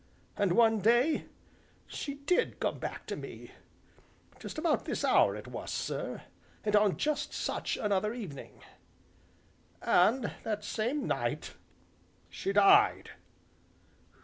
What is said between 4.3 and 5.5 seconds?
just about this hour it